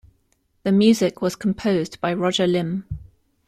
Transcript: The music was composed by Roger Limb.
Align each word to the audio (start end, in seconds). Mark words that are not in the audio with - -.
The 0.63 0.71
music 0.71 1.21
was 1.21 1.35
composed 1.35 2.01
by 2.01 2.11
Roger 2.15 2.47
Limb. 2.47 2.85